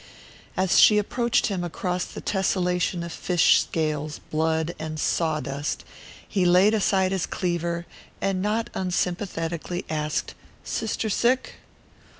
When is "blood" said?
4.31-4.73